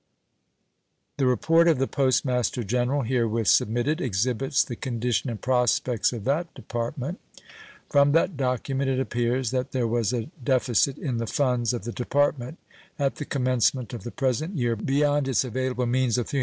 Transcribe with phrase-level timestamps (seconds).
[1.17, 6.23] The report of the Post Master General herewith submitted exhibits the condition and prospects of
[6.23, 7.19] that Department.
[7.87, 11.91] From that document it appears that there was a deficit in the funds of the
[11.93, 12.57] Department
[12.97, 16.39] at the commencement of the present year beyond its available means of $315,599.